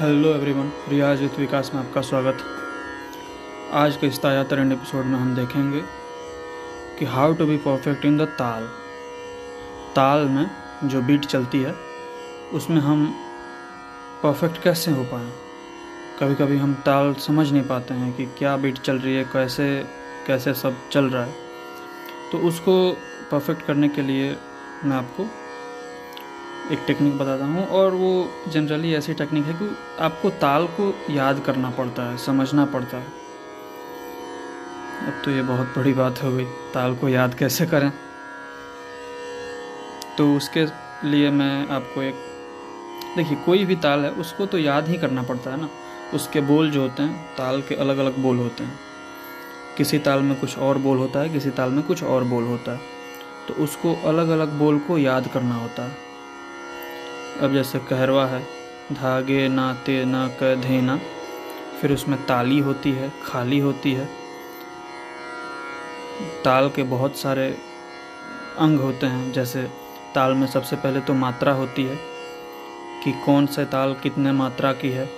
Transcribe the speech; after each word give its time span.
Hello 0.00 0.28
everyone 0.28 0.70
Riyaz 0.88 1.22
youth 1.22 1.38
Vikas 1.38 1.70
में 1.74 1.80
आपका 1.80 2.00
स्वागत। 2.00 2.38
आज 3.72 3.96
के 3.96 4.06
इस 4.06 4.20
ताज़ा 4.22 4.42
तरीन 4.44 4.72
एपिसोड 4.72 5.04
में 5.04 5.18
हम 5.18 5.34
देखेंगे 5.36 5.80
कि 6.98 7.04
how 7.04 7.34
to 7.34 7.46
be 7.46 7.56
perfect 7.56 8.04
in 8.04 8.18
the 8.18 8.22
taal. 8.38 8.66
ताल 9.96 10.24
में 10.24 10.50
जो 10.84 11.00
बीट 11.02 11.24
चलती 11.24 11.62
है, 11.62 11.74
उसमें 12.52 12.80
हम 12.80 13.06
परफेक्ट 14.22 14.62
कैसे 14.62 14.90
हो 14.90 15.04
पाएँ? 15.04 15.32
कभी 16.20 16.34
कभी 16.34 16.56
हम 16.56 16.74
ताल 16.86 17.14
समझ 17.14 17.50
नहीं 17.52 17.62
पाते 17.62 17.94
हैं 17.94 18.12
कि 18.12 18.26
क्या 18.38 18.56
बीट 18.56 18.78
चल 18.78 18.98
रही 18.98 19.14
है, 19.16 19.24
कैसे 19.24 19.86
कैसे 20.26 20.54
सब 20.54 20.88
चल 20.92 21.04
रहा 21.04 21.24
है। 21.24 21.34
तो 22.32 22.38
उसको 22.38 22.92
परफेक्ट 23.30 23.62
करने 23.62 23.88
के 23.88 24.02
लिए 24.02 24.36
मैं 24.84 24.96
आपको 24.96 25.28
एक 26.72 26.78
टेक्निक 26.86 27.18
बताता 27.18 27.44
हूँ 27.44 27.66
और 27.66 27.94
वो 27.94 28.30
जनरली 28.48 28.94
ऐसी 28.94 29.14
टेक्निक 29.14 29.44
है 29.44 29.52
कि 29.52 29.76
आपको 30.00 30.30
ताल 30.30 30.66
को 30.66 30.94
याद 31.10 31.40
करना 31.40 31.70
पड़ता 31.70 32.02
है, 32.02 32.16
समझना 32.16 32.64
पड़ता 32.64 32.96
है। 32.96 33.06
अब 35.06 35.22
तो 35.24 35.30
ये 35.30 35.42
बहुत 35.42 35.66
बड़ी 35.66 35.92
बात 35.92 36.22
हो 36.22 36.32
गई, 36.32 36.44
ताल 36.44 36.94
को 36.94 37.08
याद 37.08 37.34
कैसे 37.34 37.66
करें? 37.66 37.92
तो 40.18 40.36
उसके 40.36 40.66
लिए 41.08 41.30
मैं 41.30 41.68
आपको 41.68 42.02
एक, 42.02 42.14
देखिए, 43.16 43.36
कोई 43.36 43.64
भी 43.64 43.76
ताल 43.76 44.04
है, 44.04 44.10
उसको 44.10 44.46
तो 44.46 44.58
याद 44.58 44.88
ही 44.88 44.98
करना 44.98 45.22
पड़ता 45.22 45.50
है 45.50 45.60
ना। 45.60 45.68
उसके 46.14 46.40
बोल 46.40 46.70
जो 46.70 46.82
होते 46.82 47.02
हैं, 47.02 47.36
ताल 47.36 47.62
के 47.62 47.74
अलग 47.74 47.98
अलग 47.98 48.18
बोल 48.18 48.36
होते 48.36 48.64
हैं। 48.64 48.78
किसी 49.76 49.98
ताल 49.98 50.20
में 50.20 50.40
कुछ 50.40 50.58
और 50.58 50.78
बोल 50.78 50.98
होता 50.98 51.20
है, 51.20 51.28
किसी 51.28 51.50
ताल 51.50 51.70
में 51.70 51.82
कुछ 51.82 52.04
और 52.04 52.24
बोल 52.24 52.44
होता 52.44 52.72
है। 52.72 52.80
तो 53.48 53.54
उसको 53.54 53.94
अलग 53.94 54.28
अलग 54.28 54.58
बोल 54.58 54.78
को 54.78 54.98
याद 54.98 55.28
करना 55.34 55.54
होता 55.54 55.82
है। 55.82 56.05
अब 57.42 57.52
जैसे 57.52 57.78
कहरवा 57.78 58.26
है, 58.26 58.42
धागे 58.92 59.48
ना 59.48 59.72
ते 59.74 60.04
ना 60.04 60.28
क 60.42 60.54
धेना, 60.54 61.00
फिर 61.80 61.92
उसमें 61.92 62.26
ताली 62.26 62.58
होती 62.58 62.92
है, 62.92 63.12
खाली 63.26 63.58
होती 63.58 63.92
है। 63.92 64.08
ताल 66.44 66.70
के 66.70 66.82
बहुत 66.82 67.16
सारे 67.16 67.56
अंग 68.58 68.80
होते 68.80 69.06
हैं, 69.06 69.32
जैसे 69.32 69.62
ताल 70.14 70.32
में 70.32 70.46
सबसे 70.46 70.76
पहले 70.76 71.00
तो 71.00 71.14
मात्रा 71.14 71.52
होती 71.52 71.82
है, 71.82 71.96
कि 73.04 73.12
कौन 73.12 73.46
से 73.46 73.64
ताल 73.64 73.94
कितने 73.94 74.32
मात्रा 74.32 74.72
की 74.72 74.90
है। 74.90 75.10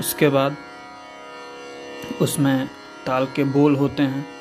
उसके 0.00 0.28
बाद 0.28 0.56
उसमें 2.20 2.68
ताल 3.06 3.26
के 3.26 3.44
बोल 3.44 3.76
होते 3.76 4.02
हैं 4.02 4.35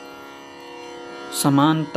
समान 1.44 1.88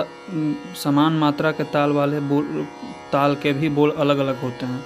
समान 0.84 1.12
मात्रा 1.12 1.52
के 1.52 1.64
ताल 1.64 1.90
वाले 1.90 2.20
बोल, 2.20 2.66
ताल 3.12 3.34
के 3.34 3.52
भी 3.52 3.68
बोल 3.68 3.90
अलग 3.90 4.18
अलग 4.18 4.42
होते 4.42 4.66
हैं। 4.66 4.84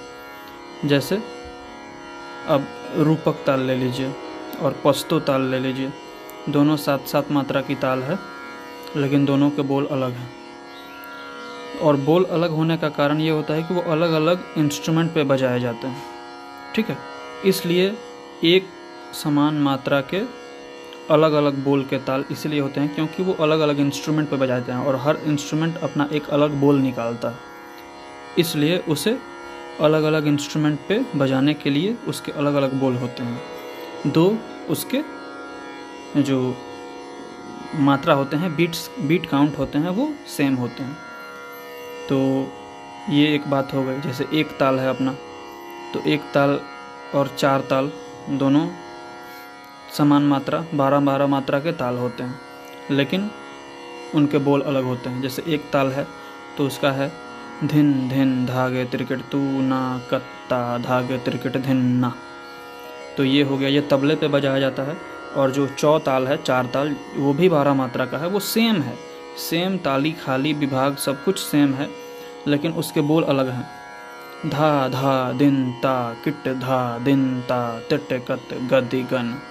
जैसे, 0.85 1.23
अब 2.47 2.67
रूपक 2.97 3.33
ताल 3.45 3.59
ले 3.59 3.75
लीजिए 3.75 4.13
और 4.61 4.81
पस्तो 4.85 5.19
ताल 5.19 5.41
ले 5.41 5.59
लीजिए। 5.59 5.93
दोनों 6.49 6.77
सात 6.77 7.07
सात 7.07 7.31
मात्रा 7.31 7.61
की 7.61 7.75
ताल 7.75 8.03
है, 8.03 8.19
लेकिन 8.97 9.25
दोनों 9.25 9.49
के 9.49 9.61
बोल 9.61 9.85
अलग 9.85 10.11
हैं। 10.11 10.33
और 11.81 11.95
बोल 11.95 12.23
अलग 12.23 12.49
होने 12.49 12.77
का 12.77 12.89
कारण 12.89 13.21
ये 13.21 13.29
होता 13.29 13.53
है 13.53 13.63
कि 13.63 13.73
वो 13.73 13.81
अलग 13.81 14.11
अलग 14.11 14.53
इंस्ट्रूमेंट 14.57 15.13
पे 15.13 15.23
बजाए 15.23 15.59
जाते 15.59 15.87
हैं। 15.87 16.03
ठीक 16.75 16.89
है? 16.89 16.97
इसलिए 17.45 17.97
एक 18.43 18.67
समान 19.23 19.55
मात्रा 19.55 20.01
के 20.01 20.42
अलग 21.11 21.33
अलग 21.33 21.63
बोल 21.63 21.83
के 21.83 21.97
ताल 21.97 22.23
इसलिए 22.31 22.59
होते 22.59 22.79
हैं 22.81 22.93
क्योंकि 22.95 23.23
वो 23.23 23.33
अलग 23.43 23.59
अलग 23.59 23.79
इंस्ट्रूमेंट 23.79 24.29
पर 24.29 24.37
बजाते 24.37 24.71
हैं 24.71 24.85
और 24.87 24.95
हर 24.95 25.17
इंस्ट्रूमेंट 25.25 25.77
अपना 25.77 26.07
एक 26.13 26.29
अलग 26.29 26.51
बोल 26.51 26.79
निकालता 26.79 27.29
है। 27.29 27.37
इसलिए 28.39 28.77
उसे 28.87 29.17
अलग 29.81 30.03
अलग 30.03 30.27
इंस्ट्रूमेंट 30.27 30.79
पे 30.87 30.99
बजाने 31.15 31.53
के 31.53 31.69
लिए 31.69 31.95
उसके 32.07 32.31
अलग 32.31 32.55
अलग 32.55 32.73
बोल 32.79 32.95
होते 32.95 33.23
हैं। 33.23 34.11
दो, 34.11 34.37
उसके 34.69 35.01
जो 36.21 36.55
मात्रा 37.75 38.13
होते 38.13 38.37
हैं 38.37 38.55
बीट्स 38.55 38.89
बीट 38.99 39.25
काउंट 39.25 39.57
होते 39.57 39.77
हैं, 39.77 39.89
वो 39.89 40.13
सेम 40.27 40.55
होते 40.55 40.83
हैं। 40.83 40.97
तो 42.09 42.19
ये 43.09 43.33
एक 43.35 43.47
बात 43.47 43.73
हो 43.73 43.83
गई, 43.83 43.99
जैसे 44.01 44.27
एक 44.33 44.57
ताल 44.57 44.79
है 44.79 44.89
अपना 44.89 45.15
तो 45.93 45.99
एक 46.09 46.21
ताल 46.33 46.59
और 47.15 47.27
चार 47.37 47.61
ताल 47.61 47.91
दोनों 48.29 48.67
समान 49.97 50.23
मात्रा, 50.23 50.65
बारह 50.73 50.99
बारह 50.99 51.27
मात्रा 51.27 51.59
के 51.59 51.71
ताल 51.71 51.97
होते 51.97 52.23
हैं। 52.23 52.39
लेकिन 52.91 53.31
उनके 54.15 54.37
बोल 54.37 54.61
अलग 54.61 54.83
होते 54.83 55.09
हैं। 55.09 55.21
जैसे 55.21 55.43
एक 55.47 55.61
ताल 55.73 55.87
है 55.87 56.07
तो 56.57 56.67
उसका 56.67 56.91
है, 56.91 57.11
धिन 57.63 58.09
धिन 58.09 58.45
धागे 58.45 58.85
त्रिकट 58.85 59.19
तू 59.19 59.61
ना 59.61 60.01
कत्ता, 60.11 60.77
धागे 60.77 61.17
त्रिकट 61.17 61.57
धिन 61.57 61.77
ना। 61.77 62.15
तो 63.17 63.23
ये 63.23 63.43
हो 63.43 63.57
गया, 63.57 63.69
ये 63.69 63.81
तबले 63.81 64.15
पे 64.15 64.27
बजाया 64.27 64.59
जाता 64.59 64.83
है। 64.83 64.97
और 65.35 65.51
जो 65.51 65.67
चौ 65.67 65.99
ताल 65.99 66.27
है, 66.27 66.37
चार 66.37 66.65
ताल, 66.65 66.95
वो 67.15 67.33
भी 67.33 67.49
बारह 67.49 67.73
मात्रा 67.73 68.05
का 68.05 68.17
है, 68.17 68.27
वो 68.27 68.39
सेम 68.39 68.81
है। 68.81 68.97
सेम 69.37 69.77
ताली, 69.77 70.11
खाली, 70.11 70.53
विभाग, 70.53 70.95
सब 70.95 71.23
कुछ 71.23 71.39
सेम 71.39 71.73
है, 71.73 71.89
लेकिन 72.47 72.71
उसके 72.71 73.01
बोल 73.01 73.23
अलग 73.23 73.49
हैं। 73.49 73.67
धा 74.49 74.87
धा, 74.87 75.31
दिन, 75.31 75.71
ता, 75.71 76.17
किट, 76.23 76.47
धा, 76.47 76.97
दिन, 76.97 77.41
ता, 77.41 77.79
तिट, 77.79 78.25
कत 78.31 78.47
गति 78.53 79.03
गन। 79.03 79.41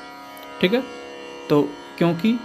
ठीक 0.60 0.72
है? 0.72 0.82
तो 1.50 1.68
क्योंकि 1.98 2.40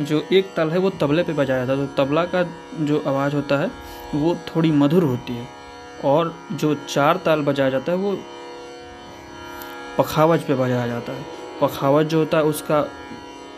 जो 0.00 0.26
एक 0.32 0.54
ताल 0.54 0.70
है 0.70 0.78
वो 0.78 0.90
तबले 0.90 1.22
पे 1.22 1.32
बजाया 1.32 1.68
था 1.68 1.86
तो 1.86 1.86
तबला 1.86 2.24
का 2.24 2.42
जो 2.80 3.04
आवाज़ 3.06 3.34
होता 3.34 3.56
है, 3.56 3.70
वो 4.14 4.34
थोड़ी 4.34 4.70
मधुर 4.70 5.02
होती 5.02 5.32
है। 5.32 5.48
और 6.04 6.36
जो 6.52 6.74
चार 6.74 7.16
ताल 7.16 7.42
बजाया 7.42 7.70
जाता 7.70 7.92
है, 7.92 7.98
वो 7.98 8.18
पखावज 9.98 10.40
पे 10.40 10.54
बजाया 10.54 10.86
जाता 10.86 11.12
है। 11.12 11.24
पखावज 11.60 12.06
जो 12.06 12.18
होता 12.18 12.38
है, 12.38 12.44
उसका, 12.44 12.88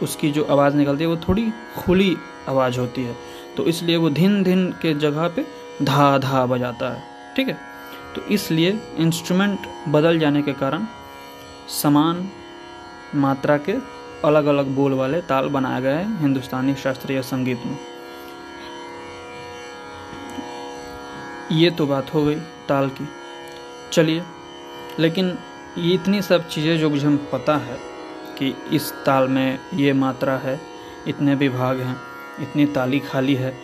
उसकी 0.03 0.31
जो 0.31 0.45
आवाज़ 0.45 0.75
निकलती 0.75 1.05
है, 1.05 1.11
वो 1.11 1.17
थोड़ी 1.17 1.51
खुली 1.79 2.17
आवाज़ 2.49 2.81
होती 2.81 3.05
है। 3.05 3.17
तो 3.57 3.65
इसलिए 3.65 3.97
वो 3.97 4.11
धिन 4.11 4.43
धिन 4.43 4.73
के 4.73 4.95
जगह 4.95 5.29
पे 5.29 5.47
धा 5.83 6.19
धा 6.19 6.47
बजाता 6.47 6.95
है। 6.95 7.03
ठीक 7.37 7.49
है? 7.49 7.59
तो 8.15 8.23
इसलिए 8.23 8.81
इंस्ट्रूमेंट 8.97 9.59
बदल 9.89 10.19
जाने 10.19 10.43
के 10.43 10.53
कारण 10.53 10.85
समान 11.69 12.31
मात्रा 13.15 13.57
के 13.59 13.73
अलग 14.25 14.47
अलग 14.47 14.67
बोल 14.67 14.93
वाले 14.93 15.21
ताल 15.21 15.49
बनाए 15.49 15.83
गए 15.83 15.93
हैं 15.93 16.21
हिंदुस्तानी 16.21 16.75
शास्त्रीय 16.75 17.23
संगीत 17.23 17.63
में। 17.67 17.79
ये 21.53 21.71
तो 21.71 21.87
बात 21.87 22.15
हो 22.15 22.25
गई 22.25 22.35
ताल 22.69 22.89
की। 22.89 23.09
चलिए, 23.93 24.23
लेकिन 24.99 25.39
ये 25.79 25.95
इतनी 25.95 26.23
सब 26.23 26.49
चीज़ें 26.49 26.79
जो 26.79 26.91
मुझे 26.91 27.17
पता 27.33 27.57
है 27.57 27.79
कि 28.39 28.55
इस 28.73 28.93
ताल 29.07 29.29
में 29.29 29.59
ये 29.75 29.93
मात्रा 29.93 30.37
है, 30.37 30.61
इतने 31.07 31.35
विभाग 31.35 31.81
हैं, 31.81 31.97
इतनी 32.41 32.67
ताली 32.67 33.01
खाली 33.01 33.35
है, 33.35 33.55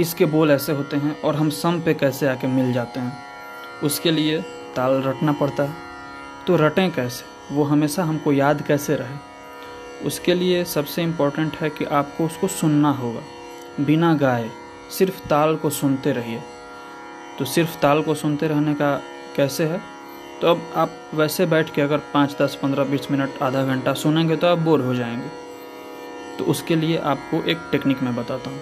इसके 0.00 0.24
बोल 0.24 0.50
ऐसे 0.50 0.72
होते 0.72 0.96
हैं 0.96 1.20
और 1.20 1.36
हम 1.36 1.50
सम 1.50 1.80
पे 1.80 1.94
कैसे 1.94 2.28
आके 2.28 2.46
मिल 2.46 2.72
जाते 2.72 3.00
हैं? 3.00 3.12
उसके 3.82 4.10
लिए 4.10 4.40
ताल 4.76 5.02
रटना 5.02 5.32
पड़ता 5.32 5.62
है। 5.62 5.74
तो 6.46 6.56
रटें 6.56 6.90
कैसे? 6.90 7.39
वो 7.52 7.64
हमेशा 7.64 8.04
हमको 8.04 8.32
याद 8.32 8.62
कैसे 8.62 8.94
रहे? 8.94 9.16
उसके 10.06 10.34
लिए 10.34 10.64
सबसे 10.64 11.02
इम्पोर्टेंट 11.02 11.56
है 11.56 11.70
कि 11.70 11.84
आपको 11.84 12.24
उसको 12.24 12.48
सुनना 12.48 12.90
होगा। 12.90 13.20
बिना 13.80 14.14
गाए 14.14 14.50
सिर्फ़ 14.98 15.28
ताल 15.28 15.56
को 15.56 15.70
सुनते 15.70 16.12
रहिए। 16.12 16.42
तो 17.38 17.44
सिर्फ़ 17.44 17.80
ताल 17.80 18.02
को 18.02 18.14
सुनते 18.14 18.48
रहने 18.48 18.74
का 18.74 19.02
कैसे 19.36 19.64
है? 19.64 19.80
तो 20.40 20.46
अब 20.46 20.72
आप 20.76 20.90
वैसे 21.14 21.46
बैठ 21.46 21.74
के 21.74 21.82
अगर 21.82 21.98
पाँच 21.98 22.36
दस 22.42 22.58
पंद्रह 22.62 22.84
बीस 22.84 23.10
मिनट 23.10 23.42
आधा 23.42 23.64
घंटा 23.64 23.94
सुनेंगे 23.94 24.36
तो 24.36 24.46
आप 24.46 24.58
बोर 24.58 24.80
हो 24.80 24.94
जाएँगे। 24.94 25.28
तो 26.38 26.44
उसके 26.44 26.76
लिए 26.76 26.98
आपको 26.98 27.42
एक 27.42 27.58
टेक्निक 27.72 28.02
मैं 28.02 28.16
बताता 28.16 28.50
हूँ। 28.50 28.60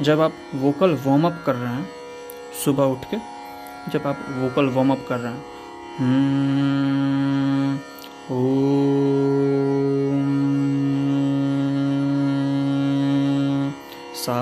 जब 0.00 0.20
आप 0.20 0.32
वोकल 0.54 0.94
वार्म 1.06 1.26
अप 1.26 1.42
कर 1.46 1.54
रहे 1.54 1.72
हैं 1.74 1.88
सुबह 2.64 2.84
उठ 2.84 3.04
के 3.14 3.16
जब 3.90 4.06
आप 4.06 4.26
वोकल 4.30 4.66
वार्म 4.66 4.90
अप 4.90 5.06
कर 5.08 5.18
रहे 5.18 5.32
हैं 5.32 5.44
हम्म, 5.98 7.29
सा 14.16 14.38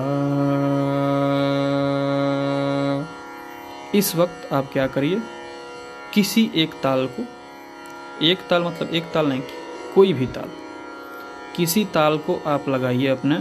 इस 3.98 4.16
वक्त 4.16 4.52
आप 4.52 4.70
क्या 4.72 4.86
करिए? 4.86 5.20
किसी 6.14 6.50
एक 6.54 6.74
ताल 6.82 7.06
को, 7.06 7.24
एक 8.26 8.38
ताल 8.50 8.62
मतलब 8.62 8.94
एक 8.94 9.04
ताल 9.04 9.26
नहीं, 9.28 9.42
कोई 9.94 10.12
भी 10.12 10.26
ताल, 10.26 10.50
किसी 11.56 11.84
ताल 11.84 12.18
को 12.18 12.40
आप 12.46 12.68
लगाइए 12.68 13.06
अपने 13.06 13.38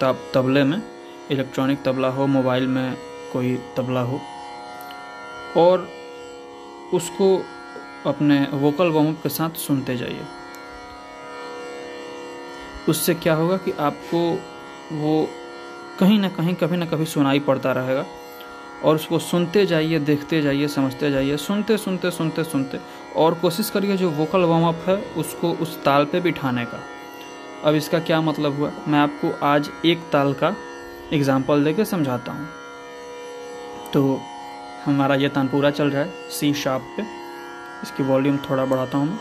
तब, 0.00 0.18
तबले 0.34 0.64
में, 0.64 0.82
इलेक्ट्रॉनिक 1.30 1.82
तबला 1.82 2.08
हो, 2.08 2.26
मोबाइल 2.26 2.66
में 2.66 2.96
कोई 3.32 3.56
तबला 3.76 4.00
हो, 4.00 4.20
और 5.56 5.88
उसको 6.94 7.44
अपने 8.06 8.48
वोकल 8.52 8.88
वार्म 8.88 9.12
के 9.12 9.28
साथ 9.28 9.50
सुनते 9.50 9.96
जाइए। 9.96 10.24
उससे 12.88 13.14
क्या 13.14 13.34
होगा 13.34 13.56
कि 13.56 13.70
आपको 13.70 14.18
वो 14.92 15.28
कहीं 16.00 16.18
ना 16.18 16.28
कहीं, 16.28 16.54
कभी 16.54 16.76
ना 16.76 16.86
कभी 16.86 17.04
सुनाई 17.04 17.40
पड़ता 17.40 17.72
रहेगा। 17.72 18.04
और 18.84 18.94
उसको 18.94 19.18
सुनते 19.18 19.66
जाइए, 19.66 19.98
देखते 19.98 20.42
जाइए, 20.42 20.68
समझते 20.68 21.10
जाइए। 21.10 21.36
सुनते 21.36 21.76
सुनते 21.76 22.10
सुनते 22.10 22.44
सुनते। 22.44 22.80
और 23.16 23.34
कोशिश 23.34 23.70
करिए 23.70 23.96
जो 23.96 24.10
वोकल 24.10 24.40
वार्म 24.40 24.64
अप 24.64 24.84
है, 24.88 24.96
उसको 24.96 25.52
उस 25.52 25.82
ताल 25.84 26.04
पे 26.04 26.20
बिठाने 26.20 26.64
का। 26.64 26.80
अब 27.64 27.74
इसका 27.74 27.98
क्या 27.98 28.20
मतलब 28.20 28.58
हुआ? 28.58 28.72
मैं 28.88 28.98
आपको 28.98 29.46
आज 29.46 29.70
एक 29.84 29.98
ताल 30.12 30.32
का 30.32 30.54
एग्ज़ाम्पल 31.12 31.64
देके 31.64 31.84
समझाता 31.84 32.32
हूँ। 32.32 32.48
तो 33.92 34.20
हमारा 34.84 35.14
ये 35.14 35.28
तान 35.28 35.48
पूरा 35.48 35.70
चल 35.70 35.90
रहा 35.90 36.02
है 36.02 36.30
सी 36.30 36.54
शार्प 36.54 36.82
पे। 36.96 37.25
इसकी 37.82 38.02
वॉल्यूम 38.02 38.36
थोड़ा 38.50 38.64
बढ़ाता 38.64 38.98
हूँ 38.98 39.18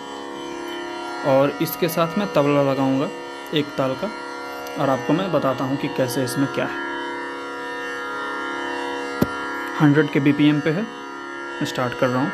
और 1.27 1.57
इसके 1.61 1.87
साथ 1.89 2.17
मैं 2.17 2.27
तबला 2.33 2.61
लगाऊँगा 2.71 3.09
एक 3.53 3.65
ताल 3.77 3.95
का, 3.95 4.09
और 4.79 4.89
आपको 4.89 5.13
मैं 5.13 5.31
बताता 5.31 5.63
हूँ 5.63 5.77
कि 5.77 5.87
कैसे 5.87 6.23
इसमें 6.23 6.47
क्या 6.53 6.65
है। 6.65 6.83
हंड्रेड 9.81 10.09
के 10.09 10.19
बीपीएम 10.19 10.59
पे 10.59 10.69
है। 10.69 10.81
मैं 10.81 11.65
स्टार्ट 11.65 11.93
कर 11.93 12.07
रहा 12.07 12.21
हूँ। 12.21 12.31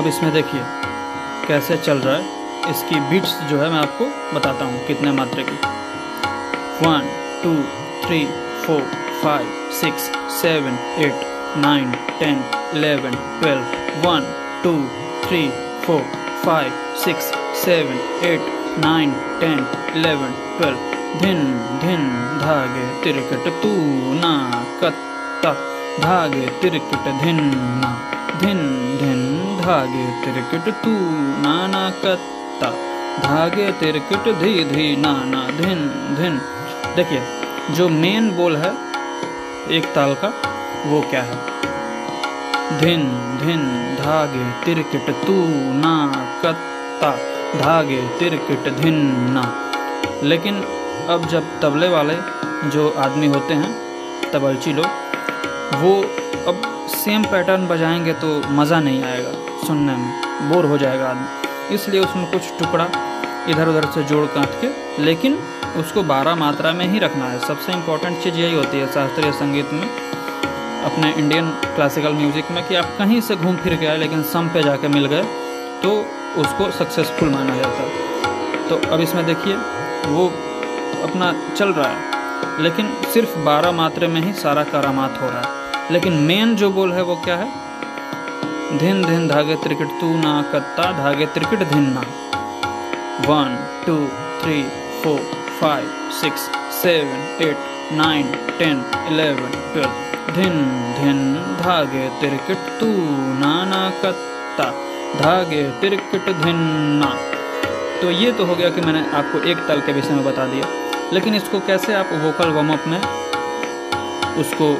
अब 0.00 0.06
इसमें 0.06 0.32
देखिए, 0.32 0.60
कैसे 1.46 1.76
चल 1.76 1.98
रहा 1.98 2.16
है। 2.16 2.70
इसकी 2.70 3.00
बीट्स 3.08 3.32
जो 3.48 3.58
है 3.58 3.68
मैं 3.70 3.78
आपको 3.78 4.04
बताता 4.34 4.64
हूँ 4.64 4.86
कितने 4.86 5.10
मात्रा 5.12 5.42
की। 5.48 5.56
One 6.84 7.08
two 7.42 7.52
three 8.04 8.24
four 8.64 8.80
five 9.22 9.70
six 9.80 10.10
seven 10.36 10.78
eight 11.04 11.26
nine 11.64 11.92
ten 12.20 12.42
eleven 12.76 13.16
twelve 13.40 14.06
one 14.06 14.32
two 14.64 14.72
three 15.26 15.42
four 15.84 16.02
five 16.44 16.72
six 17.04 17.30
seven 17.64 18.00
eight 18.28 18.46
nine 18.84 19.12
ten 19.40 19.66
eleven 19.96 20.32
twelve 20.58 20.78
धिन 21.20 21.42
धिन, 21.82 22.08
धागे 22.40 22.86
तिरकट 23.04 23.52
तू 23.62 23.74
ना 24.14 24.32
कत्ता। 24.82 25.52
धागे 26.00 26.46
तिरकट 26.62 27.12
धिन 27.22 27.44
ना 27.82 27.92
धिन 28.38 28.58
धिन 29.00 29.20
धागे 29.64 30.06
तिरकट 30.06 30.74
तू 30.84 30.90
नाना 31.42 31.90
कत्ता। 31.90 32.70
धागे 33.28 33.72
तिरकट 33.72 34.34
धी 34.38 34.64
धी 34.64 34.96
नाना 34.96 35.46
धिन 35.46 35.78
धिन। 36.20 36.40
देखिए, 36.96 37.22
जो 37.70 37.88
मेन 37.88 38.30
बोल 38.30 38.56
है, 38.56 38.72
एक 39.70 39.92
ताल 39.94 40.14
का, 40.14 40.28
वो 40.86 41.00
क्या 41.00 41.22
है? 41.22 41.36
धिन 42.78 43.00
धिन 43.42 43.62
धागे 44.00 44.64
तिरकट 44.64 45.26
तू 45.26 45.34
ना 45.74 46.12
कत्ता। 46.42 47.10
धागे 47.58 48.08
तिरकट 48.18 48.70
धिन 48.70 49.16
ना। 49.30 49.72
लेकिन 50.22 50.62
अब 51.08 51.26
जब 51.30 51.60
तबले 51.60 51.88
वाले 51.88 52.16
जो 52.70 52.94
आदमी 52.98 53.26
होते 53.26 53.54
हैं, 53.54 53.76
तबलची 54.32 54.72
लोग, 54.72 54.86
वो 55.74 56.02
अब 56.48 56.69
सेम 56.90 57.22
पैटर्न 57.24 57.66
बजाएँगे 57.68 58.12
तो 58.14 58.28
मज़ा 58.52 58.80
नहीं 58.80 59.02
आएगा 59.04 59.32
सुनने 59.66 59.94
में। 59.96 60.50
बोर 60.50 60.64
हो 60.64 60.78
जाएगा 60.78 61.06
आदमी। 61.06 61.74
इसलिए 61.74 62.00
उसमें 62.00 62.30
कुछ 62.32 62.50
टुकड़ा 62.58 62.86
इधर 63.48 63.68
उधर 63.68 63.90
से 63.90 64.02
जोड़ 64.04 64.24
काट 64.28 64.60
के, 64.60 64.68
लेकिन 65.04 65.38
उसको 65.78 66.02
बारह 66.04 66.34
मात्रा 66.34 66.72
में 66.72 66.86
ही 66.86 66.98
रखना 66.98 67.24
है। 67.24 67.38
सबसे 67.38 67.72
इम्पोर्टेंट 67.72 68.22
चीज़ 68.22 68.34
यही 68.34 68.54
होती 68.54 68.78
है 68.78 68.86
शास्त्रीय 68.92 69.32
संगीत 69.32 69.72
में, 69.72 69.88
अपने 70.84 71.12
इंडियन 71.14 71.50
क्लासिकल 71.66 72.12
म्यूज़िक 72.14 72.50
में 72.50 72.66
कि 72.68 72.74
आप 72.74 72.94
कहीं 72.98 73.20
से 73.20 73.36
घूम 73.36 73.56
फिर 73.56 73.76
के 73.76 73.86
आए, 73.86 73.96
लेकिन 73.96 74.22
सम 74.24 74.48
पे 74.48 74.62
जाके 74.62 74.88
मिल 74.88 75.06
गए 75.06 75.22
तो 75.82 75.92
उसको 76.38 76.70
सक्सेसफुल 76.70 77.28
माना 77.28 77.56
जाता 77.56 77.82
है। 77.82 78.68
तो 78.68 78.76
अब 78.92 79.00
इसमें 79.00 79.24
देखिए, 79.26 79.54
वो 80.06 80.26
अपना 81.04 81.32
चल 81.54 81.72
रहा 81.72 81.88
है, 81.88 82.62
लेकिन 82.62 82.92
सिर्फ़ 83.14 83.38
बारह 83.44 83.72
मात्रे 83.72 84.06
में 84.06 84.20
ही 84.20 84.32
सारा 84.34 84.64
करामात 84.64 85.20
हो 85.22 85.28
रहा 85.28 85.40
है। 85.40 85.59
लेकिन 85.90 86.12
मेन 86.22 86.54
जो 86.56 86.70
बोल 86.70 86.92
है 86.92 87.02
वो 87.02 87.14
क्या 87.24 87.36
है? 87.36 87.48
धिन 88.78 89.02
धिन 89.04 89.26
धागे 89.28 89.54
त्रिकट 89.54 90.00
तू 90.00 90.08
ना 90.16 90.34
कत्ता, 90.52 90.90
धागे 90.92 91.26
त्रिकट 91.26 91.62
धिन 91.68 91.86
ना। 91.92 92.04
One 93.28 93.56
two 93.86 93.96
three 94.42 94.62
four 95.02 95.20
five 95.60 96.10
six 96.20 96.48
seven 96.74 97.42
eight 97.42 97.92
nine 97.92 98.30
ten 98.58 98.84
eleven 99.08 99.50
twelve 99.72 100.34
धिन 100.34 100.54
धिन 100.94 101.34
धागे 101.60 102.08
त्रिकट 102.20 102.68
तू 102.80 102.86
ना 103.40 103.52
ना 103.64 103.82
कत्ता, 104.02 104.70
धागे 105.20 105.62
त्रिकट 105.80 106.30
धिन 106.42 106.60
ना। 107.00 107.14
तो 108.02 108.10
ये 108.10 108.30
तो 108.32 108.44
हो 108.44 108.54
गया 108.54 108.70
कि 108.70 108.80
मैंने 108.80 109.04
आपको 109.12 109.38
एक 109.50 109.66
तल 109.68 109.80
के 109.80 109.92
विषय 109.92 110.14
में 110.14 110.24
बता 110.24 110.46
दिया। 110.46 110.66
लेकिन 111.12 111.34
इसको 111.34 111.60
कैसे 111.60 111.94
आप 111.94 112.10
वोकल 112.22 112.50
वार्म 112.50 112.72
अप 112.72 112.84
में 112.86 113.00
उसको 114.40 114.72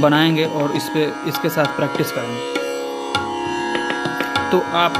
बनाएँगे 0.00 0.44
और 0.44 0.76
इस 0.76 0.88
पर 0.88 1.28
इसके 1.28 1.48
साथ 1.48 1.76
प्रैक्टिस 1.76 2.12
करेंगे। 2.12 2.60
तो 4.50 4.60
आप 4.76 4.94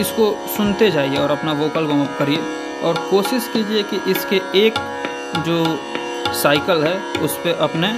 इसको 0.00 0.34
सुनते 0.48 0.90
जाइए 0.90 1.16
और 1.16 1.30
अपना 1.30 1.52
वोकल 1.52 1.84
वार्म 1.84 2.02
अप 2.02 2.16
करिए 2.18 2.38
और 2.84 2.98
कोशिश 3.10 3.48
कीजिए 3.52 3.82
कि 3.82 4.00
इसके 4.10 4.40
एक 4.58 4.74
जो 5.46 5.64
साइकिल 6.34 6.82
है, 6.84 6.96
उस 7.20 7.36
पर 7.36 7.58
अपने 7.60 7.88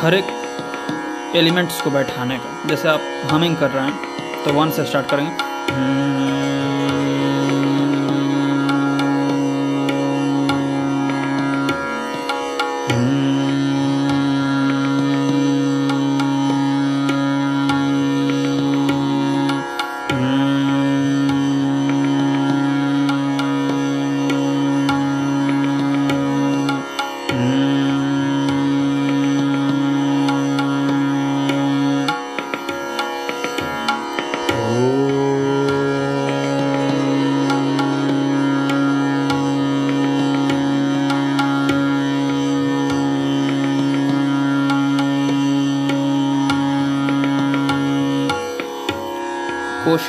हर 0.00 0.14
एक 0.14 1.34
एलिमेंट्स 1.36 1.80
को 1.82 1.90
बैठाने 1.90 2.38
का। 2.38 2.68
जैसे 2.68 2.88
आप 2.88 3.00
हमिंग 3.30 3.56
कर 3.56 3.70
रहे 3.70 3.84
हैं 3.84 4.44
तो 4.44 4.52
वन 4.52 4.70
से 4.70 4.84
स्टार्ट 4.84 5.06
करेंगे। 5.10 6.25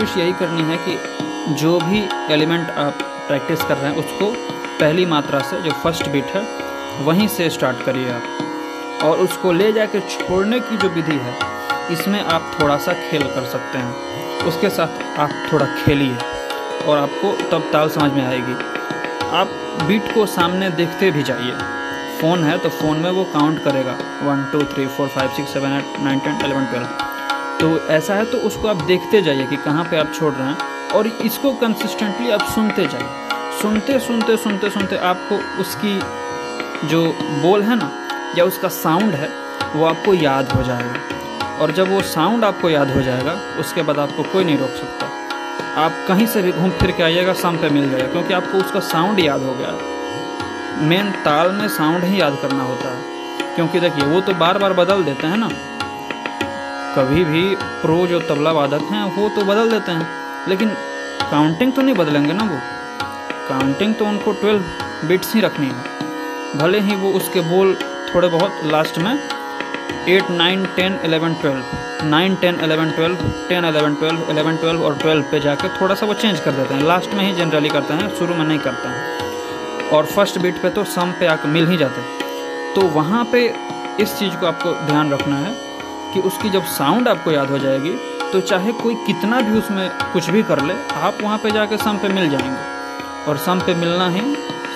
कोशिश 0.07 0.17
यही 0.17 0.33
करनी 0.33 0.61
है 0.61 0.77
कि 0.77 1.53
जो 1.53 1.79
भी 1.79 1.99
एलिमेंट 2.33 2.69
आप 2.69 2.97
प्रैक्टिस 3.27 3.63
कर 3.63 3.77
रहे 3.77 3.91
हैं, 3.91 3.97
उसको 3.97 4.31
पहली 4.79 5.05
मात्रा 5.05 5.39
से, 5.39 5.61
जो 5.61 5.71
फ़र्स्ट 5.71 6.09
बीट 6.09 6.25
है, 6.25 6.43
वहीं 7.03 7.27
से 7.27 7.49
स्टार्ट 7.49 7.83
करिए 7.85 8.11
आप। 8.11 9.03
और 9.03 9.17
उसको 9.17 9.51
ले 9.51 9.71
जाके 9.73 9.99
छोड़ने 9.99 10.59
की 10.59 10.77
जो 10.77 10.89
विधि 10.89 11.15
है, 11.15 11.33
इसमें 11.91 12.19
आप 12.21 12.51
थोड़ा 12.61 12.77
सा 12.77 12.93
खेल 12.93 13.23
कर 13.23 13.45
सकते 13.45 13.77
हैं। 13.77 14.45
उसके 14.45 14.69
साथ 14.69 15.19
आप 15.19 15.31
थोड़ा 15.53 15.65
खेलिए, 15.75 16.15
और 16.87 16.97
आपको 16.97 17.31
तब 17.49 17.69
ताल 17.71 17.89
समझ 17.89 18.11
में 18.11 18.25
आएगी। 18.27 18.53
आप 19.37 19.83
बीट 19.87 20.13
को 20.13 20.25
सामने 20.25 20.69
देखते 20.69 21.11
भी 21.11 21.23
जाइए। 21.23 21.57
फ़ोन 22.21 22.43
है 22.43 22.57
तो 22.57 22.69
फ़ोन 22.69 22.97
में 22.97 23.11
वो 23.11 23.23
काउंट 23.33 23.63
करेगा। 23.63 23.97
One 24.23 24.49
two 24.51 24.63
three 24.73 24.87
four 24.87 25.07
five 25.07 25.29
six 25.29 25.53
seven 25.53 25.77
eight 25.77 25.99
nine 25.99 26.19
ten 26.19 26.41
eleven 26.45 26.65
twelve 26.65 27.06
तो 27.61 27.87
ऐसा 27.87 28.13
है 28.13 28.25
तो 28.25 28.37
उसको 28.37 28.67
आप 28.67 28.75
देखते 28.75 29.21
जाइए 29.21 29.45
कि 29.45 29.55
कहाँ 29.55 29.83
पे 29.83 29.97
आप 29.97 30.13
छोड़ 30.19 30.33
रहे 30.33 30.47
हैं 30.47 30.89
और 30.89 31.07
इसको 31.07 31.51
कंसिस्टेंटली 31.51 32.29
आप 32.29 32.41
सुनते 32.41 32.87
जाइए। 32.87 33.27
सुनते 33.61 33.99
सुनते 33.99 34.37
सुनते 34.37 34.69
सुनते 34.69 34.97
आपको 34.97 35.61
उसकी 35.61 35.99
जो 36.87 37.15
बोल 37.21 37.61
है 37.61 37.75
ना, 37.75 37.91
या 38.37 38.45
उसका 38.45 38.67
साउंड 38.67 39.13
है, 39.13 39.29
वो 39.75 39.85
आपको 39.85 40.13
याद 40.13 40.51
हो 40.51 40.63
जाएगा। 40.63 40.95
और 41.61 41.71
जब 41.71 41.91
वो 41.91 42.01
साउंड 42.01 42.43
आपको 42.43 42.69
याद 42.69 42.91
हो 42.91 43.01
जाएगा, 43.01 43.31
उसके 43.59 43.81
बाद 43.81 43.99
आपको 43.99 44.23
कोई 44.23 44.43
नहीं 44.43 44.57
रोक 44.57 44.69
सकता। 44.69 45.05
आप 45.81 45.91
कहीं 46.07 46.27
से 46.27 46.41
भी 46.41 46.51
घूम 46.51 46.69
फिर 46.69 46.91
के 46.91 47.03
आइएगा, 47.03 47.33
शाम 47.33 47.57
पे 47.57 47.69
मिल 47.69 47.91
जाएगा, 47.91 48.07
क्योंकि 48.07 48.33
आपको 48.33 48.57
उसका 48.57 48.79
साउंड 48.79 49.19
याद 49.19 49.43
हो 49.43 49.53
गया। 49.53 49.77
मेन 50.83 51.11
ताल 51.11 51.51
में 51.51 51.67
साउंड 51.67 52.03
ही 52.03 52.21
याद 52.21 52.37
करना 52.41 52.63
होता 52.63 52.89
है। 52.89 53.01
क्योंकि 53.55 53.79
देखिए, 53.79 54.05
वो 54.05 54.21
तो 54.21 54.33
बार 54.33 54.57
बार 54.57 54.73
बदल 54.73 55.03
देते 55.03 55.27
हैं 55.27 55.37
ना। 55.37 55.49
कभी 56.97 57.23
भी 57.23 57.55
प्रो 57.55 58.07
जो 58.07 58.19
तबला 58.19 58.51
वादक 58.51 58.81
हैं, 58.81 59.15
वो 59.15 59.29
तो 59.29 59.41
बदल 59.41 59.71
देते 59.71 59.91
हैं। 59.91 60.07
लेकिन 60.49 60.69
काउंटिंग 61.31 61.73
तो 61.73 61.81
नहीं 61.81 61.95
बदलेंगे 61.95 62.33
ना 62.33 62.43
वो? 62.43 62.59
काउंटिंग 63.49 63.95
तो 63.95 64.05
उनको 64.05 64.31
ट्वेल्व 64.31 64.59
बिट्स 65.07 65.33
ही 65.35 65.41
रखनी 65.41 65.67
है। 65.67 65.97
भले 66.57 66.79
ही 66.79 66.95
वो 66.95 67.11
उसके 67.11 67.39
बोल 67.39 67.77
थोड़े 68.15 68.27
बहुत 68.27 68.51
लास्ट 68.63 68.97
में 68.97 69.29
eight 70.09 70.29
nine 70.29 70.65
ten 70.65 70.99
eleven 71.03 71.33
twelve 71.33 71.63
nine 72.03 72.35
ten 72.35 72.59
eleven 72.59 72.91
twelve 72.91 73.15
ten 73.49 73.65
eleven 73.65 73.95
twelve 73.95 74.29
eleven 74.29 74.57
twelve 74.57 74.83
और 74.83 74.97
ट्वेल्व 74.97 75.23
पे 75.23 75.39
जाकर 75.39 75.69
थोड़ा 75.81 75.95
सा 75.95 76.05
वो 76.05 76.13
चेंज 76.13 76.39
कर 76.39 76.51
देते 76.51 76.73
हैं। 76.73 76.87
लास्ट 76.87 77.13
में 77.13 77.25
ही 77.25 77.33
जनरली 77.33 77.69
करते 77.69 77.93
हैं, 77.93 78.15
शुरू 78.15 78.35
में 78.35 78.45
नहीं 78.45 78.59
करते 78.59 78.87
हैं। 78.87 79.19
और 79.89 80.05
फ़र्स्ट 80.05 80.39
बीट 80.39 80.61
पे 80.61 80.69
तो 80.69 80.83
सम 80.83 81.13
पे 81.19 81.25
आकर 81.25 81.47
मिल 81.47 81.67
ही 81.67 81.77
जाते 81.77 82.01
हैं। 82.01 82.09
तो 82.73 82.81
वहाँ 82.81 83.25
पे 83.25 83.55
इस 83.99 84.19
चीज़ 84.19 84.35
को 84.35 84.45
आपको 84.45 84.71
ध्यान 84.73 85.13
रखना 85.13 85.35
है। 85.35 85.66
कि 86.13 86.19
उसकी 86.19 86.49
जब 86.49 86.65
साउंड 86.67 87.07
आपको 87.07 87.31
याद 87.31 87.49
हो 87.49 87.57
जाएगी 87.59 87.95
तो 88.31 88.39
चाहे 88.41 88.71
कोई 88.73 88.95
कितना 89.05 89.39
भी 89.41 89.57
उसमें 89.57 89.89
कुछ 90.13 90.29
भी 90.29 90.43
कर 90.43 90.61
ले, 90.61 90.73
आप 90.95 91.17
वहाँ 91.21 91.37
पे 91.37 91.51
जाके 91.51 91.77
सम 91.77 91.97
पे 91.97 92.07
मिल 92.09 92.29
जाएँगे। 92.29 93.29
और 93.29 93.37
सम 93.37 93.59
पे 93.59 93.73
मिलना 93.75 94.07
ही 94.09 94.21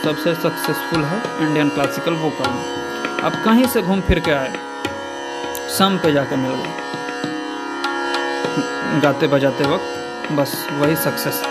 सबसे 0.04 0.34
सक्सेसफुल 0.36 1.04
है 1.04 1.22
इंडियन 1.42 1.70
क्लासिकल 1.70 2.14
वोकल 2.14 2.50
में। 2.50 3.22
आप 3.24 3.34
कहीं 3.46 3.66
से 3.68 3.82
घूम 3.82 4.02
फिर 4.02 4.20
के 4.20 4.32
आए 4.32 4.54
सम 5.70 5.98
पे 6.04 6.12
जाके 6.14 6.36
मिल 6.36 6.52
गए। 6.54 6.74
गाते 9.02 9.28
बजाते 9.28 9.64
वक्त 9.64 10.32
बस 10.32 10.68
वही 10.72 10.96
सक्सेस 10.98 11.44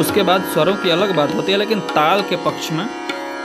उसके 0.00 0.22
बाद 0.22 0.44
स्वरों 0.44 0.74
की 0.76 0.90
अलग 0.90 1.14
बात 1.16 1.34
होती 1.34 1.52
है, 1.52 1.58
लेकिन 1.58 1.80
ताल 1.90 2.22
के 2.22 2.36
पक्ष 2.36 2.70
में 2.72 2.86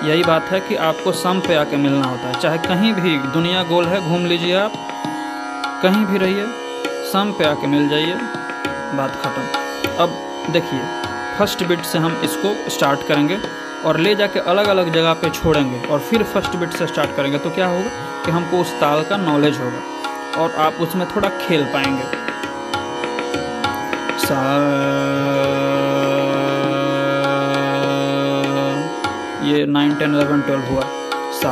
यही 0.03 0.23
बात 0.23 0.43
है 0.43 0.59
कि 0.59 0.75
आपको 0.83 1.11
सम 1.11 1.39
पे 1.39 1.55
आके 1.55 1.77
मिलना 1.77 2.05
होता 2.07 2.27
है। 2.27 2.39
चाहे 2.39 2.57
कहीं 2.57 2.93
भी 2.93 3.17
दुनिया 3.31 3.63
गोल 3.63 3.85
है, 3.85 3.99
घूम 4.09 4.25
लीजिए 4.25 4.53
आप। 4.55 4.73
कहीं 5.83 6.05
भी 6.05 6.17
रहिए, 6.17 6.45
सम 7.11 7.33
पे 7.37 7.43
आके 7.43 7.67
मिल 7.67 7.87
जाइए। 7.89 8.15
बात 8.97 9.11
ख़त्म। 9.21 9.41
अब 9.97 10.09
देखिए 10.51 10.79
फ़र्स्ट 11.37 11.63
बिट 11.63 11.83
से 11.83 11.97
हम 11.97 12.21
इसको 12.23 12.53
स्टार्ट 12.69 13.07
करेंगे 13.07 13.37
और 13.85 13.97
ले 13.97 14.15
जाके 14.15 14.39
अलग 14.49 14.67
अलग 14.67 14.91
जगह 14.93 15.13
पे 15.13 15.29
छोड़ेंगे 15.29 15.79
और 15.87 15.99
फिर 15.99 16.23
फ़र्स्ट 16.23 16.55
बिट 16.55 16.71
से 16.71 16.87
स्टार्ट 16.87 17.15
करेंगे। 17.15 17.37
तो 17.37 17.49
क्या 17.49 17.67
होगा 17.67 17.89
कि 18.25 18.31
हमको 18.31 18.57
उस 18.57 18.73
ताल 18.79 19.03
का 19.03 19.17
नॉलेज 19.17 19.59
होगा 19.59 20.41
और 20.41 20.55
आप 20.65 20.81
उसमें 20.81 21.07
थोड़ा 21.15 21.29
खेल 21.39 21.63
पाएँगे। 21.73 22.03
सा 24.17 24.41
ये 29.51 29.65
नाइन 29.65 29.95
टेन 29.95 30.13
अलेवन 30.13 30.41
ट्वेल्व 30.41 30.63
हुआ। 30.63 30.83
सा 31.33 31.51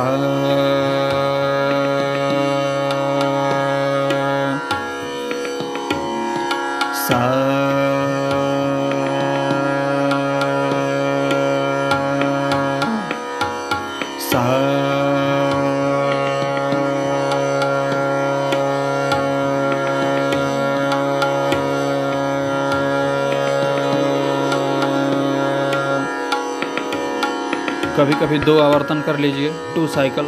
कभी 28.30 28.38
दो 28.40 28.58
आवर्तन 28.60 29.00
कर 29.02 29.16
लीजिए 29.18 29.48
टू 29.74 29.86
साइकिल 29.88 30.24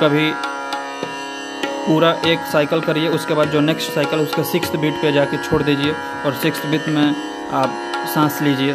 कभी 0.00 0.24
पूरा 1.86 2.10
एक 2.26 2.40
साइकिल 2.52 2.80
करिए, 2.80 3.08
उसके 3.08 3.34
बाद 3.34 3.48
जो 3.50 3.60
नेक्स्ट 3.60 3.92
साइकिल 3.92 4.20
उसके 4.20 4.42
सिक्स 4.44 4.74
बीट 4.74 5.00
पे 5.02 5.12
जाके 5.12 5.36
छोड़ 5.44 5.62
दीजिए 5.62 5.92
और 6.26 6.34
सिक्स 6.42 6.66
बीट 6.66 6.88
में 6.88 7.14
आप 7.52 7.78
सांस 8.14 8.40
लीजिए। 8.42 8.74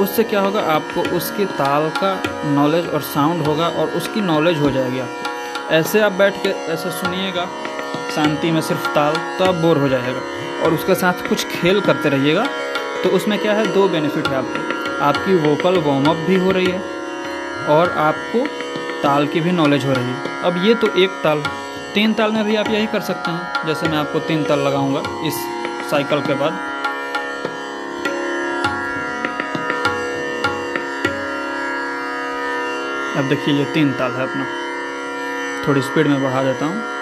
उससे 0.00 0.24
क्या 0.24 0.40
होगा, 0.40 0.60
आपको 0.60 1.02
उसकी 1.16 1.44
ताल 1.56 1.88
का 1.96 2.12
नॉलेज 2.52 2.88
और 2.88 3.00
साउंड 3.08 3.46
होगा 3.46 3.68
और 3.70 3.90
उसकी 3.96 4.20
नॉलेज 4.22 4.60
हो 4.60 4.70
जाएगी 4.70 5.00
आपको। 5.00 5.74
ऐसे 5.74 6.00
आप 6.00 6.12
बैठ 6.12 6.42
के, 6.42 6.48
ऐसे 6.72 6.90
सुनिएगा, 6.92 7.48
शांति 8.14 8.50
में 8.50 8.60
सिर्फ़ 8.60 8.88
ताल 8.94 9.16
तो 9.38 9.44
आप 9.44 9.60
बोर 9.64 9.78
हो 9.78 9.88
जाएगा 9.88 10.64
और 10.64 10.74
उसके 10.74 10.94
साथ 10.94 11.28
कुछ 11.28 11.46
खेल 11.50 11.80
करते 11.82 12.08
रहिएगा 12.08 12.46
तो 13.02 13.10
उसमें 13.10 13.38
क्या 13.38 13.52
है, 13.52 13.66
दो 13.74 13.88
बेनिफिट 13.88 14.28
है 14.28 14.36
आपको। 14.36 15.04
आपकी 15.04 15.34
वोकल 15.48 15.82
वार्म 15.82 16.10
अप 16.10 16.26
भी 16.26 16.36
हो 16.38 16.50
रही 16.50 16.66
है 16.66 16.90
और 17.66 17.90
आपको 17.90 18.46
ताल 19.02 19.26
की 19.26 19.40
भी 19.40 19.52
नॉलेज 19.52 19.84
हो 19.84 19.92
रही 19.92 20.04
है। 20.04 20.40
अब 20.42 20.64
ये 20.64 20.74
तो 20.74 20.88
एक 20.96 21.10
ताल, 21.24 21.42
तीन 21.94 22.12
ताल 22.14 22.32
में 22.32 22.44
भी 22.44 22.56
आप 22.56 22.68
यही 22.68 22.86
कर 22.86 23.00
सकते 23.00 23.30
हैं। 23.30 23.66
जैसे 23.66 23.88
मैं 23.88 23.98
आपको 23.98 24.18
तीन 24.18 24.44
ताल 24.44 24.58
लगाऊँगा 24.58 25.02
इस 25.26 25.34
साइकिल 25.90 26.20
के 26.20 26.34
बाद। 26.34 26.52
अब 33.16 33.28
देखिए 33.28 33.54
ये 33.54 33.64
तीन 33.64 33.92
ताल 33.92 34.12
है 34.12 34.22
अपना। 34.22 34.46
थोड़ी 35.68 35.82
स्पीड 35.82 36.06
में 36.06 36.22
बढ़ा 36.22 36.42
देता 36.42 36.66
हूँ। 36.66 37.01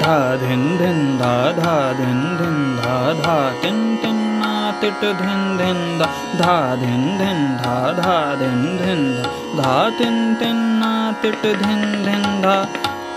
धा 0.00 0.36
धिन 0.36 0.62
धिन 0.78 1.18
धा 1.18 1.32
धा 1.52 1.72
धिन 1.92 2.20
धिन 2.36 2.76
धा 2.76 3.12
धा 3.14 3.34
तिन 3.62 3.96
तिन 3.96 4.16
ना 4.36 4.52
तिट 4.80 5.00
धिन 5.00 5.42
धिन 5.58 5.98
धा 5.98 6.06
धा 6.38 6.54
धिन 6.76 7.02
धिन 7.18 7.40
धा 7.56 7.74
धा 7.92 8.14
धिन 8.34 8.62
धिन 8.78 9.02
धा 9.22 9.62
धा 9.62 9.90
तिन 9.98 10.34
तिन 10.34 10.56
ना 10.78 10.92
तिट 11.22 11.42
धिन 11.42 11.82
धिन 12.04 12.22
धा। 12.42 12.56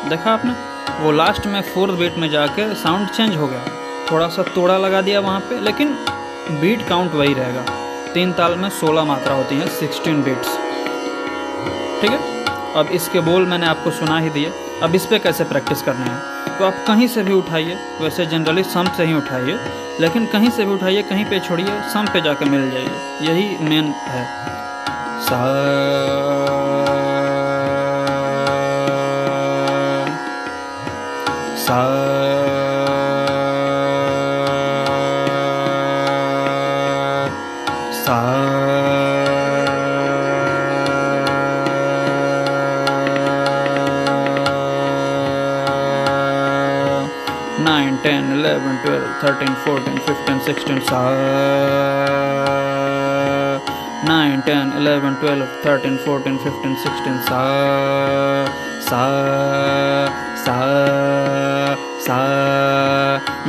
देखा 0.10 0.32
आपने? 0.32 0.56
वो 1.04 1.12
लास्ट 1.12 1.48
में 1.48 1.62
फोर्थ 1.62 1.94
बीट 1.94 2.18
में 2.18 2.30
जाके 2.30 2.74
साउंड 2.76 3.10
चेंज 3.10 3.36
हो 3.36 3.48
गया। 3.48 3.64
थोड़ा 4.12 4.28
सा 4.28 4.44
तोड़ा 4.56 4.78
लगा 4.78 5.02
दिया 5.02 5.20
वहाँ 5.20 5.40
पे, 5.40 5.60
लेकिन 5.60 5.96
बीट 6.62 6.88
काउंट 6.90 7.14
वही 7.14 7.34
रहेगा। 7.34 7.66
तीन 8.14 8.34
ताल 8.34 8.56
में 8.56 8.70
सोलह 8.70 9.04
मात्रा 9.04 9.36
होती 9.36 9.56
हैं 9.56 9.68
सिक्सटीन 9.70 10.22
बीट्स 10.24 10.58
ठीक 12.02 12.12
है? 12.12 12.20
अब 12.76 12.90
इसके 12.92 13.20
बोल 13.22 13.46
मैंने 13.46 13.66
आपको 13.66 13.92
सुना 13.92 14.20
ही 14.20 14.30
दिए। 14.30 14.52
अब 14.84 14.96
इस 14.96 15.06
पर 15.06 15.18
कैसे 15.18 15.44
प्रैक्टिस 15.44 15.82
करना 15.82 16.06
है? 16.06 16.33
तो 16.60 16.66
आप 16.66 16.84
कहीं 16.88 17.08
से 17.08 17.24
भी 17.24 17.34
उठाइए, 17.34 17.78
वैसे 18.02 18.26
जनरली 18.26 18.64
सम 18.64 18.88
से 18.98 19.04
ही 19.04 19.14
उठाइए, 19.14 19.58
लेकिन 20.00 20.26
कहीं 20.26 20.50
से 20.50 20.66
भी 20.66 20.72
उठाइए, 20.72 21.02
कहीं 21.02 21.26
पे 21.26 21.40
छोड़िए 21.40 21.82
सम 21.94 22.06
पे 22.06 22.22
जाकर 22.22 22.46
मिल 22.46 22.72
जाइए। 22.72 22.92
यही 23.22 23.58
मेन 23.70 23.86
है। 23.86 24.26
सा 25.24 25.40
सा 25.40 26.33
10 48.04 48.32
11 48.36 48.78
12 48.86 49.12
13 49.22 49.54
14 49.66 50.00
15 50.08 50.40
16 50.48 50.82
sa 50.90 51.02
9 54.08 54.42
10 54.48 54.74
11 54.80 55.14
12 55.22 55.48
13 55.64 55.98
14 56.06 56.38
15 56.46 56.76
16 56.84 57.24
sa 57.30 57.42
sa 58.90 59.04
सा 60.46 60.58
सा 62.06 62.20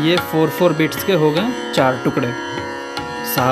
ये 0.06 0.16
फोर 0.30 0.48
फोर 0.58 0.72
बीट्स 0.80 1.04
के 1.04 1.12
हो 1.22 1.30
गए 1.36 1.72
चार 1.74 1.96
टुकड़े। 2.04 2.30
सा 3.34 3.48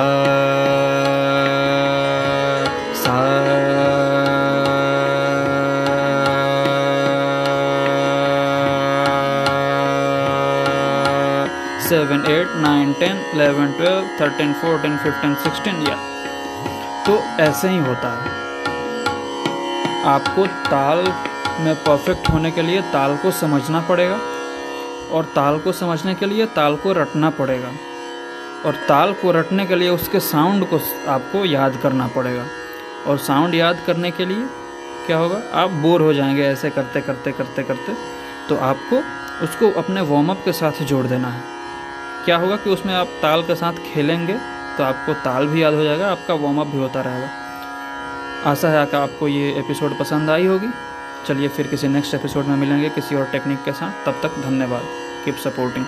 seven 11.93 12.25
eight 12.27 12.53
nine 12.57 12.93
ten 12.93 13.17
eleven 13.35 13.73
twelve 13.73 14.07
thirteen 14.21 14.53
fourteen 14.53 14.97
fifteen 14.99 15.35
sixteen 15.35 15.83
या 15.83 15.97
तो 17.07 17.17
ऐसे 17.43 17.69
ही 17.69 17.79
होता 17.79 18.13
है। 18.13 18.31
आपको 20.05 20.47
ताल 20.47 21.03
में 21.61 21.75
परफेक्ट 21.75 22.31
होने 22.31 22.51
के 22.51 22.63
लिए 22.63 22.81
ताल 22.93 23.17
को 23.17 23.31
समझना 23.31 23.81
पड़ेगा 23.81 24.19
और 25.13 25.25
ताल 25.35 25.59
को 25.59 25.73
समझने 25.73 26.15
के 26.15 26.27
लिए 26.27 26.47
ताल 26.47 26.77
को 26.77 26.93
रटना 26.93 27.31
पड़ेगा 27.31 27.73
और 28.67 28.83
ताल 28.89 29.13
को 29.13 29.33
रटने 29.33 29.67
के 29.67 29.77
लिए 29.77 29.91
उसके 29.91 30.21
साउंड 30.21 30.67
को 30.67 30.81
आपको 31.09 31.45
याद 31.45 31.79
करना 31.83 32.07
पड़ेगा 32.07 32.47
और 33.07 33.19
साउंड 33.19 33.55
याद 33.55 33.85
करने 33.87 34.11
के 34.11 34.25
लिए 34.25 34.47
क्या 35.07 35.17
होगा? 35.17 35.43
आप 35.55 35.71
बोर 35.71 36.03
हो 36.03 36.13
जाएँगे 36.15 36.49
ऐसे 36.49 36.71
करते 36.71 37.01
करते 37.01 37.33
करते 37.33 37.63
करते 37.63 37.97
तो 38.49 38.57
आपको 38.65 39.05
उसको 39.45 39.81
अपने 39.81 40.01
वार्म 40.01 40.31
अप 40.31 40.43
के 40.45 40.53
साथ 40.53 40.83
जोड़ 40.83 41.07
देना 41.07 41.29
है। 41.29 41.61
क्या 42.25 42.37
होगा 42.37 42.57
कि 42.57 42.71
उसमें 42.71 42.95
आप 42.95 43.07
ताल 43.23 43.43
के 43.43 43.55
साथ 43.55 43.73
खेलेंगे 43.87 44.35
तो 44.79 44.85
आपको 44.85 45.15
ताल 45.15 45.47
भी 45.47 45.63
याद 45.63 45.75
हो 45.75 45.83
जाएगा, 45.85 46.11
आपका 46.11 46.35
वार्म 46.35 46.61
अप 46.61 46.67
भी 46.67 46.79
होता 46.79 47.01
रहेगा। 47.01 47.31
आशा 48.51 48.69
है 48.69 48.85
कि 48.87 48.97
आपको 48.97 49.29
ये 49.29 49.51
एपिसोड 49.59 49.99
पसंद 49.99 50.31
आई 50.31 50.47
होगी। 50.47 50.69
चलिए 51.27 51.49
फिर 51.49 51.67
किसी 51.67 51.89
नेक्स्ट 51.89 52.15
एपिसोड 52.15 52.45
में 52.45 52.57
मिलेंगे 52.57 52.89
किसी 52.91 53.15
और 53.15 53.25
टेक्निक 53.25 53.65
के 53.65 53.73
साथ। 53.73 54.07
तब 54.07 54.21
तक 54.23 54.41
धन्यवाद। 54.41 54.83
Keep 55.25 55.37
supporting 55.37 55.85